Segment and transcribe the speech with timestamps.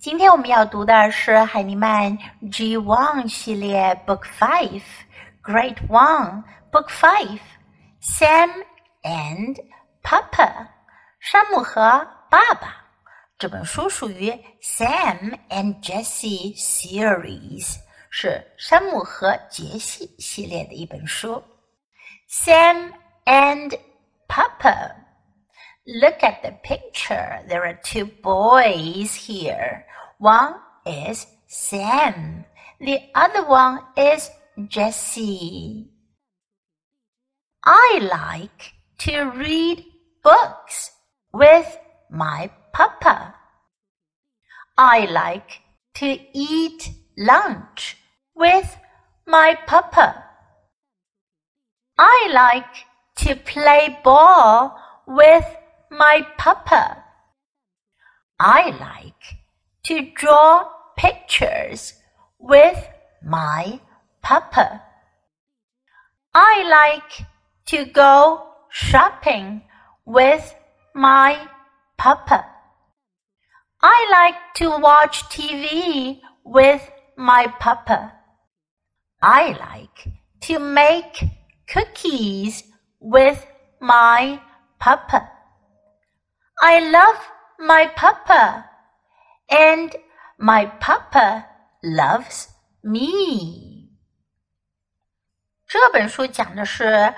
[0.00, 2.16] 今天我们要读的是海尼曼
[2.52, 4.82] G One 系列 Book Five
[5.42, 7.40] Great One Book Five
[8.00, 8.50] Sam
[9.02, 9.56] and
[10.04, 10.68] Papa
[11.18, 12.84] 山姆和爸爸。
[13.36, 14.30] 这本书属于
[14.62, 17.76] Sam and Jesse series，
[18.08, 21.42] 是山姆和杰西系列的一本书。
[22.30, 22.92] Sam
[23.24, 23.76] and
[24.28, 24.94] Papa.
[25.87, 27.39] Look at the picture.
[27.47, 29.85] There are two boys here.
[30.19, 30.55] One
[30.85, 32.45] is Sam.
[32.79, 34.29] The other one is
[34.67, 35.89] Jesse.
[37.65, 39.83] I like to read
[40.23, 40.91] books
[41.33, 41.77] with
[42.11, 43.33] my papa.
[44.77, 45.61] I like
[45.95, 47.97] to eat lunch
[48.35, 48.77] with
[49.25, 50.25] my papa.
[51.97, 52.85] I like
[53.17, 54.77] to play ball
[55.07, 55.45] with
[55.91, 57.03] my papa.
[58.39, 59.39] I like
[59.83, 61.93] to draw pictures
[62.39, 62.87] with
[63.21, 63.81] my
[64.21, 64.83] papa.
[66.33, 67.27] I like
[67.67, 69.63] to go shopping
[70.05, 70.55] with
[70.95, 71.49] my
[71.97, 72.45] papa.
[73.81, 78.13] I like to watch TV with my papa.
[79.21, 80.07] I like
[80.43, 81.21] to make
[81.67, 82.63] cookies
[83.01, 83.45] with
[83.81, 84.39] my
[84.79, 85.40] papa.
[86.62, 87.18] I love
[87.58, 88.64] my papa,
[89.48, 89.90] and
[90.38, 91.44] my papa
[91.82, 92.46] loves
[92.82, 93.90] me.
[95.66, 97.12] 这本书讲的是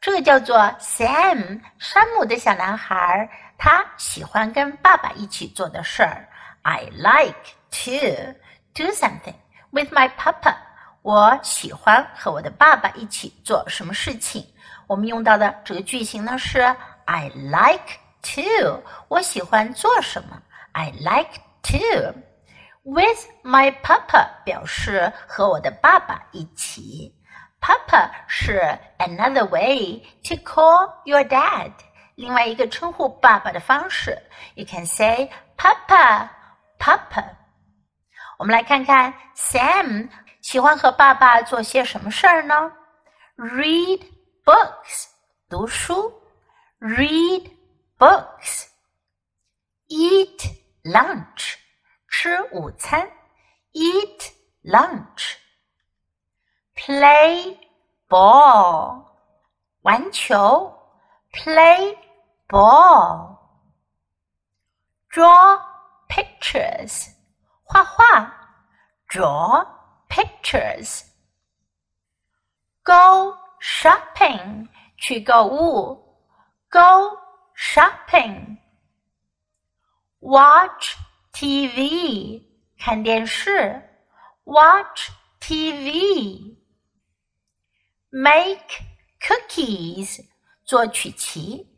[0.00, 6.28] 这个叫做 Sam 山姆的小男孩，他喜欢跟爸爸一起做的事儿。
[6.62, 7.36] I like
[7.70, 8.34] to
[8.74, 9.34] do something
[9.70, 10.56] with my papa.
[11.02, 14.46] 我喜欢和我的爸爸一起做什么事情。
[14.86, 16.60] 我们用到的这个句型呢是
[17.04, 20.41] I like to，我喜欢做什么
[20.73, 22.13] ？I like to
[22.83, 27.13] with my papa 表示和我的爸爸一起。
[27.59, 28.61] Papa 是
[28.99, 31.71] another way to call your dad，
[32.15, 34.17] 另外一个称呼爸爸的方式。
[34.55, 36.29] You can say Papa,
[36.79, 37.25] Papa。
[38.37, 40.09] 我们来看看 Sam
[40.41, 42.71] 喜欢和爸爸做些什么事儿呢
[43.37, 44.03] ？Read
[44.45, 45.07] books，
[45.49, 46.13] 读书。
[46.79, 47.49] Read
[47.98, 48.68] books.
[49.88, 50.54] Eat
[50.84, 51.56] lunch.
[52.08, 53.10] 吃午餐。
[53.72, 54.32] Eat
[54.64, 55.36] lunch.
[56.74, 57.58] Play
[58.08, 59.04] ball.
[59.82, 60.78] 玩球。
[61.32, 61.96] Play
[62.48, 63.38] ball.
[65.10, 65.60] Draw
[66.08, 67.08] pictures.
[67.64, 68.32] 画画。
[69.08, 69.66] Draw
[70.08, 71.04] pictures.
[72.84, 74.68] Go shopping.
[74.96, 76.18] 去购物。
[76.70, 77.18] Go
[77.56, 78.58] shopping.
[80.20, 80.96] Watch
[81.32, 82.44] TV.
[82.78, 83.82] 看电视。
[84.44, 85.10] Watch
[85.40, 86.56] TV.
[88.10, 88.66] Make
[89.20, 90.20] cookies.
[90.64, 91.68] 做曲奇。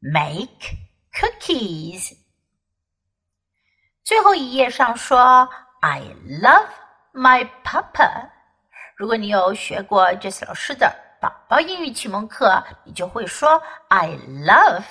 [0.00, 0.76] Make
[1.12, 2.16] cookies.
[4.04, 5.48] 最后一页上说，
[5.80, 6.02] I
[6.42, 6.68] love
[7.12, 8.30] my papa。
[8.96, 14.84] 如果你有学过 Jess 老师的宝宝英语启蒙课，你就会说 I love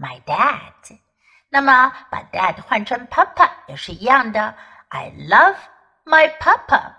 [0.00, 0.98] my dad。
[1.48, 4.54] 那么把 dad 换成 papa 也是一样的。
[4.88, 5.56] I love
[6.04, 6.94] my papa,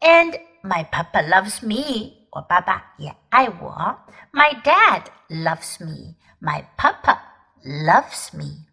[0.00, 2.28] and my papa loves me。
[2.30, 3.98] 我爸爸也爱我。
[4.32, 6.14] My dad loves me.
[6.40, 7.18] My papa
[7.64, 8.66] loves me.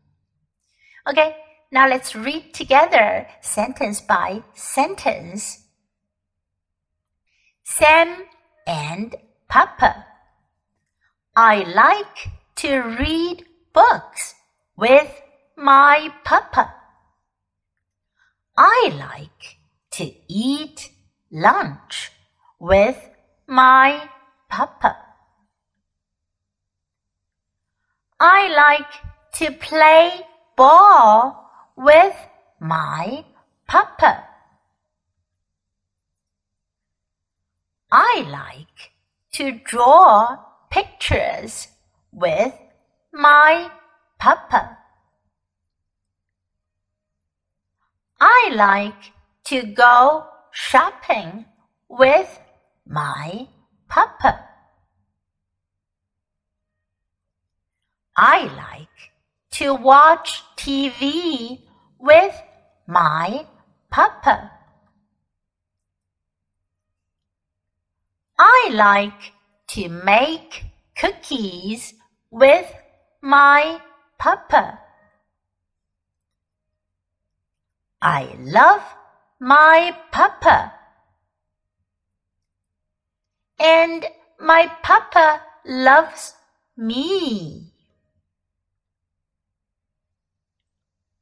[1.06, 1.36] Okay,
[1.72, 5.66] now let's read together sentence by sentence.
[7.64, 8.26] Sam
[8.68, 9.16] and
[9.48, 10.06] Papa.
[11.36, 14.35] I like to read books
[14.77, 15.11] with
[15.57, 16.75] my papa.
[18.57, 19.59] I like
[19.93, 20.91] to eat
[21.31, 22.13] lunch
[22.59, 22.99] with
[23.47, 24.09] my
[24.49, 24.97] papa.
[28.19, 28.93] I like
[29.35, 30.21] to play
[30.57, 32.17] ball with
[32.59, 33.25] my
[33.67, 34.25] papa.
[37.91, 38.93] I like
[39.33, 40.37] to draw
[40.71, 41.69] pictures
[42.13, 42.55] with
[43.13, 43.71] my
[44.19, 44.79] papa.
[48.21, 49.13] I like
[49.45, 51.47] to go shopping
[51.89, 52.39] with
[52.87, 53.49] my
[53.89, 54.47] papa.
[58.17, 59.13] I like
[59.53, 61.63] to watch TV
[61.99, 62.35] with
[62.87, 63.47] my
[63.91, 64.51] papa.
[68.39, 69.33] I like
[69.69, 70.65] to make
[70.97, 71.95] cookies
[72.31, 72.73] with
[73.22, 73.80] my
[74.18, 74.80] papa.
[78.00, 78.84] I love
[79.40, 80.72] my papa.
[83.58, 84.06] And
[84.38, 86.34] my papa loves
[86.76, 87.72] me.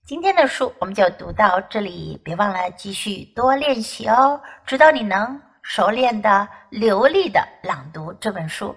[0.06, 8.76] 今天的书我们就读到这里，别忘了继续多练习哦，直到你能熟练的、流利的朗读这本书。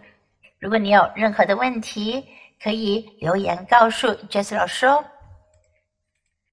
[0.60, 2.28] 如果你有任何的问题，
[2.63, 5.03] 可以留言告诉 Jess 老师哦。